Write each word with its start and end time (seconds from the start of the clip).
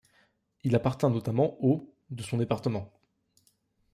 Il 0.63 0.75
appartint 0.75 1.11
notamment 1.11 1.63
aux 1.63 1.93
de 2.09 2.23
son 2.23 2.37
département. 2.39 2.91